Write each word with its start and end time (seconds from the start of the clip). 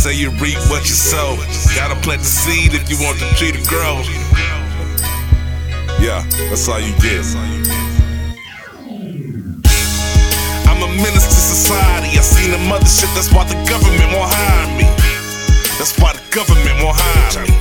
say 0.00 0.12
you 0.12 0.30
reap 0.40 0.60
what 0.68 0.84
you 0.88 0.96
sow. 0.96 1.36
Gotta 1.76 1.96
plant 2.00 2.20
the 2.20 2.28
seed 2.28 2.72
if 2.72 2.88
you 2.88 2.96
want 3.00 3.20
the 3.20 3.28
tree 3.36 3.52
to 3.52 3.62
grow. 3.68 4.00
Yeah, 6.00 6.24
that's 6.48 6.68
all 6.68 6.80
you 6.80 6.92
get. 7.00 7.24
I'm 10.68 10.80
a 10.80 10.88
menace 11.00 11.28
to 11.28 11.40
society. 11.40 12.16
I 12.16 12.24
seen 12.24 12.50
the 12.52 12.60
mothership, 12.68 13.12
that's 13.12 13.32
why 13.32 13.44
the 13.44 13.56
government 13.68 14.08
won't 14.16 14.32
hire 14.32 14.68
me. 14.76 14.88
That's 15.76 15.96
why 16.00 16.12
the 16.12 16.24
government 16.32 16.76
won't 16.80 16.96
hire 16.96 17.44
me. 17.44 17.56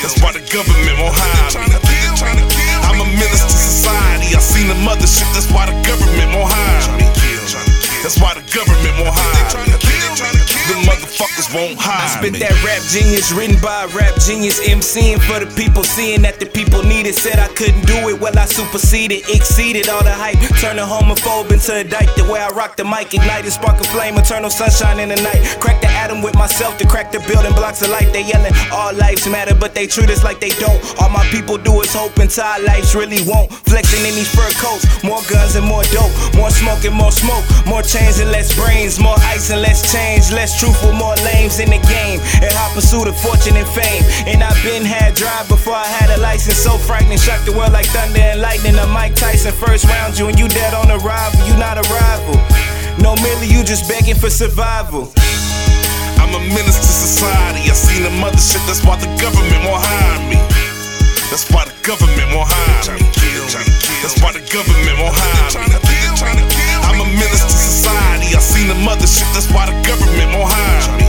That's 0.00 0.16
why 0.20 0.32
the 0.32 0.44
government 0.52 0.96
won't 1.00 1.16
hire 1.16 1.68
me. 1.68 1.76
I'm 2.88 3.00
a 3.00 3.08
menace 3.08 3.44
to 3.44 3.56
society. 3.56 4.32
I 4.36 4.40
seen 4.40 4.68
the 4.68 4.76
mothership, 4.84 5.28
that's 5.36 5.52
why 5.52 5.64
the 5.64 5.76
government 5.84 6.32
won't 6.36 6.52
hire 6.52 6.96
me. 6.96 7.08
That's 8.04 8.20
why 8.20 8.34
the 8.34 8.44
government 8.52 8.96
won't 9.00 9.16
hire 9.16 9.66
me. 9.68 9.72
The 11.22 11.28
motherfuckers 11.28 11.54
won't 11.54 11.78
hire 11.78 12.02
I 12.02 12.18
spit 12.18 12.32
me. 12.32 12.38
that 12.40 12.56
rap 12.66 12.82
genius, 12.90 13.30
written 13.30 13.54
by 13.62 13.84
a 13.84 13.88
rap 13.94 14.14
genius, 14.18 14.58
MCing 14.58 15.22
for 15.22 15.38
the 15.38 15.46
people, 15.54 15.84
seeing 15.84 16.22
that 16.22 16.40
the 16.40 16.46
people 16.46 16.82
needed. 16.82 17.14
Said 17.14 17.38
I 17.38 17.48
couldn't 17.54 17.86
do 17.86 17.94
it, 18.10 18.18
well 18.18 18.36
I 18.36 18.46
superseded, 18.46 19.22
exceeded 19.30 19.88
all 19.88 20.02
the 20.02 20.12
hype. 20.12 20.38
Turn 20.58 20.78
a 20.78 20.86
homophobe 20.86 21.52
into 21.52 21.74
a 21.78 21.84
dyke. 21.84 22.10
The 22.16 22.24
way 22.26 22.40
I 22.40 22.48
rock 22.50 22.76
the 22.76 22.84
mic, 22.84 23.14
ignited, 23.14 23.52
spark 23.52 23.78
a 23.78 23.84
flame, 23.94 24.18
eternal 24.18 24.50
sunshine 24.50 24.98
in 24.98 25.10
the 25.10 25.20
night. 25.22 25.42
Crack 25.60 25.80
the 25.80 25.88
atom 25.88 26.22
with 26.22 26.34
myself 26.34 26.78
to 26.78 26.86
crack 26.86 27.12
the 27.12 27.20
building 27.30 27.54
blocks 27.54 27.82
of 27.82 27.90
life. 27.90 28.10
They 28.12 28.26
yelling, 28.26 28.54
all 28.72 28.92
lives 28.94 29.26
matter, 29.28 29.54
but 29.54 29.74
they 29.74 29.86
treat 29.86 30.10
us 30.10 30.24
like 30.24 30.40
they 30.40 30.54
don't. 30.58 30.80
All 31.00 31.10
my 31.10 31.24
people 31.30 31.58
do 31.58 31.80
is 31.82 31.92
hope 31.94 32.16
until 32.18 32.44
our 32.44 32.62
lives 32.62 32.94
really 32.94 33.22
won't. 33.26 33.52
Flexing 33.70 34.02
in 34.06 34.14
these 34.14 34.30
fur 34.34 34.50
coats, 34.58 34.86
more 35.02 35.22
guns 35.30 35.41
and 35.54 35.66
more 35.66 35.82
dope, 35.92 36.12
more 36.34 36.50
smoke 36.50 36.84
and 36.84 36.94
more 36.94 37.12
smoke, 37.12 37.44
more 37.66 37.82
chains 37.82 38.18
and 38.20 38.30
less 38.30 38.54
brains, 38.56 38.98
more 38.98 39.16
ice 39.28 39.50
and 39.50 39.60
less 39.60 39.84
change, 39.92 40.32
less 40.32 40.58
truthful, 40.58 40.92
more 40.92 41.16
lames 41.26 41.60
in 41.60 41.68
the 41.68 41.80
game. 41.88 42.20
In 42.40 42.50
hot 42.56 42.72
pursuit 42.74 43.08
of 43.08 43.16
fortune 43.20 43.56
and 43.56 43.68
fame. 43.68 44.02
And 44.26 44.42
I've 44.42 44.56
been 44.64 44.84
had 44.84 45.14
drive 45.14 45.48
before 45.48 45.74
I 45.74 45.86
had 45.86 46.10
a 46.16 46.20
license, 46.20 46.56
so 46.56 46.78
frightening, 46.78 47.18
shock 47.18 47.44
the 47.44 47.52
world 47.52 47.72
like 47.72 47.86
thunder 47.86 48.20
and 48.20 48.40
lightning. 48.40 48.76
A 48.76 48.86
Mike 48.86 49.14
Tyson 49.14 49.52
first 49.52 49.84
round 49.84 50.18
you, 50.18 50.28
and 50.28 50.38
you 50.38 50.48
dead 50.48 50.74
on 50.74 50.90
arrival. 50.90 51.38
You 51.46 51.56
not 51.56 51.76
a 51.76 51.84
rival. 51.92 52.36
No, 53.02 53.16
merely 53.20 53.46
you 53.46 53.64
just 53.64 53.88
begging 53.88 54.16
for 54.16 54.30
survival. 54.30 55.12
I'm 56.16 56.32
a 56.32 56.40
menace 56.48 56.80
to 56.80 56.92
society. 56.92 57.68
I 57.68 57.74
seen 57.76 58.02
the 58.02 58.14
mothership, 58.24 58.64
that's 58.66 58.84
why 58.84 58.96
the 58.96 59.10
government 59.20 59.68
won't 59.68 59.84
hire 59.84 60.22
me. 60.28 60.40
That's 61.28 61.50
why 61.50 61.64
the 61.64 61.74
government 61.82 62.32
won't 62.32 62.48
hire 62.48 62.96
me. 62.96 63.11
That's 64.02 64.18
why 64.18 64.34
the 64.34 64.42
government 64.50 64.98
won't 64.98 65.14
hire 65.14 65.62
me. 65.62 65.78
I'm 66.82 66.98
a 66.98 67.06
menace 67.06 67.46
to 67.46 67.54
society. 67.54 68.34
I 68.34 68.42
seen 68.42 68.66
the 68.66 68.74
mothership, 68.82 69.30
that's 69.30 69.46
why 69.54 69.70
the 69.70 69.78
government 69.86 70.34
won't 70.34 70.50
hire 70.50 70.98
me. 70.98 71.06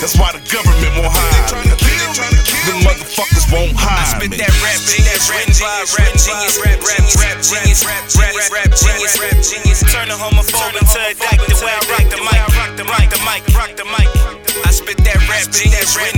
That's 0.00 0.16
why 0.16 0.32
the 0.32 0.40
government 0.48 0.96
won't 0.96 1.12
hire 1.12 1.60
me. 1.60 1.76
The 1.76 2.76
motherfuckers 2.88 3.44
won't 3.52 3.76
hire 3.76 4.16
Spit 4.16 4.32
me. 4.32 4.40
that 4.40 4.48
rap 4.64 4.80
genius, 4.88 5.28
written 5.28 5.52
by 5.60 5.68
a 5.68 5.86
rap 5.92 6.16
genius, 6.16 6.56
rap 6.64 6.80
genius, 6.80 7.20
rap 7.20 7.36
genius, 7.44 7.84
rap 7.84 8.04
genius, 8.08 8.48
rap 8.48 8.70
genius, 8.72 9.14
rap 9.20 9.36
genius. 9.44 9.80
Turn 9.92 10.08
a 10.08 10.16
homophobe 10.16 10.80
into 10.80 10.96
a. 11.04 11.12
The 11.52 11.60
way 11.60 11.76
I 11.76 11.84
rock 11.92 12.08
the 12.08 12.16
mic, 12.24 12.40
rock 12.56 12.72
the 12.80 12.88
mic, 12.88 13.12
rock 13.12 13.12
the 13.12 13.20
mic, 13.28 13.44
rock 13.52 13.72
the 13.76 13.84
mic. 13.92 14.08
I 14.64 14.72
spit 14.72 14.96
that 15.04 15.20
rap 15.28 15.52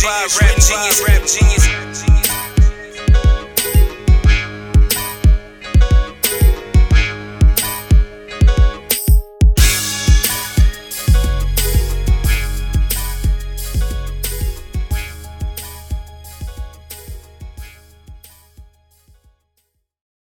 by 0.00 0.24
a 0.24 0.28
rap 0.40 0.56
genius, 0.56 1.04
rap 1.04 1.20
genius, 1.28 2.05